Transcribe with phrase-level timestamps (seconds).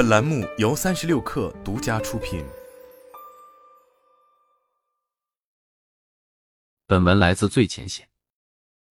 [0.00, 2.42] 本栏目由三十六氪独家出品。
[6.86, 8.08] 本文来自最前线。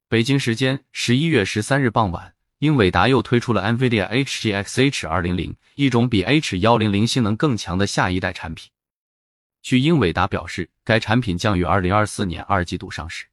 [0.08, 8.70] 北京时间十一月十三日傍晚，英伟达又推出了 NVIDIA HGX H200，一种比 H100 性能更强的下一代产品。
[9.64, 13.26] 据英伟达表示，该产品将于二零二四年二季度上市。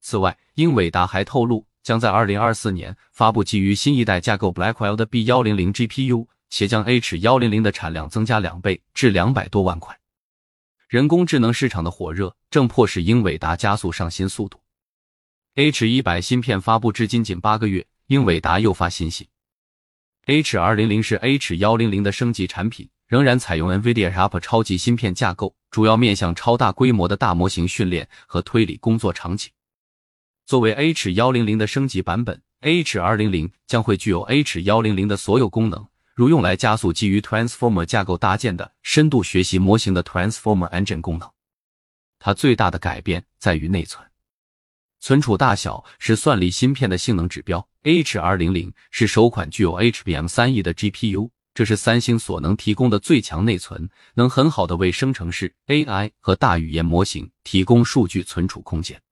[0.00, 9.98] 此外，英伟达还透露，将在二零二四年发布基于新一代架构 Blackwell 的 B 幺零零 GPU，且将 H 幺零零的产量增加两倍至两百多万块。
[10.88, 14.60] 人工智能市场的火热正迫使英伟达加速上新速度。
[15.54, 19.28] H 一百芯片发布至今仅八个月，英伟达又发新息。
[20.26, 22.88] H 二零零是 H 幺零零的升级产品。
[23.08, 29.48] 仍然采用 NVIDIA RAP 超级芯片架构，主要面向超大规模的大模型训练和推理工作场景。
[30.44, 41.30] 作为 H 幺零零的升级版本，H 二零零将会具有 H 幺零零的所有功能，如用来加速基于 Transformer 架构搭建的深度学习模型的 Transformer Engine 功能。
[42.18, 44.02] 它最大的改变在于内存，
[44.98, 47.68] 存储大小是算力芯片的性能指标。
[47.82, 51.28] H 二零零是首款具有 HBM 三 E 的 GPU。
[51.52, 59.02] 这是三星所能提供的最强内存，能很好的为生成式 AI 和大语言模型提供数据存储空间。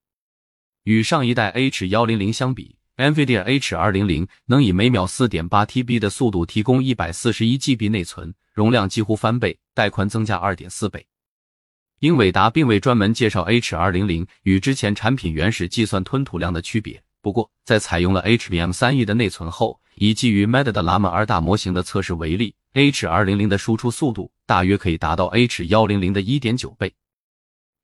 [0.84, 11.06] 与上一代 H 幺零零相比，NVIDIA H 二零零能以每秒四点八 TB 的速度提供一百四十一 GB 内存，容量几乎翻倍，带宽增加二点四倍。
[12.00, 17.02] 英伟达并未专门介绍 H 二零零与之前产品原始计算吞吐量的区别。
[17.22, 26.92] 不过，在采用了 HBM 三 E 的内存后，以基于 Meta 的 Llama 二大模型的测试为例，H 二零零的输出速度大约可以达到 H 幺零零的一点九倍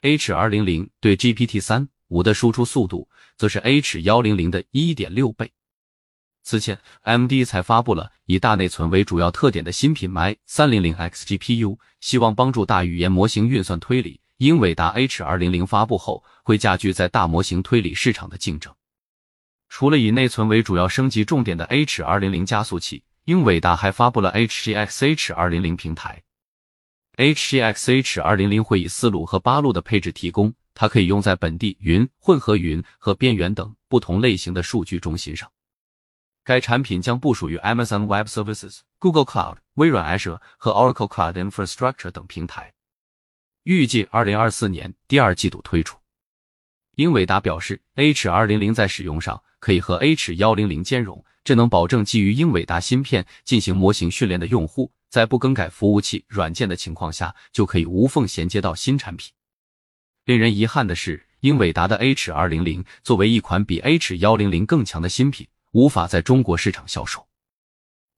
[0.02, 5.50] ，H 二零零对 GPT 三五的输出速度则是 H 幺零零的一点六倍。
[6.42, 14.20] 此前，M D 才发布了以大内存为主要特点的新品 My 三零零 X GPU，希望帮助大语言模型运算推理。
[14.39, 18.74] 英伟达 H 二零零发布后，会加剧在大模型推理市场的竞争。
[19.68, 26.23] 除了以内存为主要升级重点的 H 二零零加速器，英伟达还发布了 HGX H 二零零平台。
[27.17, 35.51] HGX H 二零零会以四路和八路的配置提供，它可以用在本地云、混合云和边缘等不同类型的数据中心上。
[36.45, 42.73] 该产品将部署于 Amazon Web Services、Google Cloud、微软 Azure 和 Oracle Cloud Infrastructure 等平台，
[43.64, 45.98] 预计二零二四年第二季度推出。
[46.97, 49.42] 英伟达表示，H 二零零在使用上。
[49.61, 59.31] 可以和 H 幺零零兼容，这能保证基于英伟达芯片进行模型训练的用户，在不更改服务器软件的情况下，就可以无缝衔接到新产品。
[60.25, 67.27] 令人遗憾的是，英伟达的 H 二零零作为一款比 H 幺零零更强的新品，无法在中国市场销售。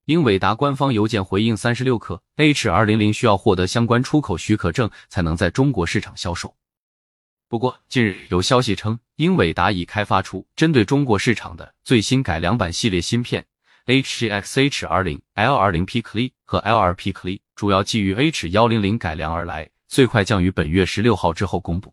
[0.07, 6.57] 英伟达官方邮件回应三十六氪，H 二零零需要获得相关出口许可证才能在中国市场销售。
[7.49, 13.47] 不过，近日有消息称，英伟达已开发出针对中国市场的最新改良版系列芯片
[13.87, 21.92] ，HTX H20 L20PCLY 和 L 二 P Cle，主要基于 H100 改良而来，最快将于本月十六号之后公布。